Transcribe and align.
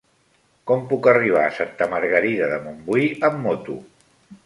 Com 0.71 0.81
puc 0.93 1.09
arribar 1.11 1.45
a 1.49 1.53
Santa 1.59 1.89
Margarida 1.93 2.51
de 2.57 2.61
Montbui 2.67 3.09
amb 3.31 3.43
moto? 3.49 3.81